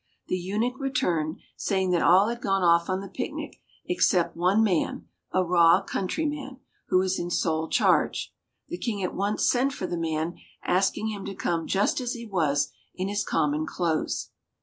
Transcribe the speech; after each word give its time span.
The 0.29 0.35
eunuch 0.35 0.79
returned, 0.79 1.37
saying 1.55 1.91
that 1.91 2.01
all 2.01 2.29
had 2.29 2.41
gone 2.41 2.63
off 2.63 2.89
on 2.89 3.01
the 3.01 3.07
picnic, 3.07 3.61
except 3.85 4.35
one 4.35 4.63
man, 4.63 5.07
a 5.31 5.43
raw 5.43 5.83
countryman, 5.83 6.57
who 6.87 6.97
was 6.97 7.19
in 7.19 7.29
sole 7.29 7.69
charge. 7.69 8.33
The 8.69 8.79
King 8.79 9.03
at 9.03 9.13
once 9.13 9.47
sent 9.47 9.73
for 9.73 9.85
the 9.85 9.97
man, 9.97 10.39
asking 10.63 11.09
him 11.09 11.23
to 11.25 11.35
come 11.35 11.67
just 11.67 12.01
as 12.01 12.13
he 12.13 12.25
was 12.25 12.71
in 12.95 13.09
his 13.09 13.23
common 13.23 13.67
clothes. 13.67 14.31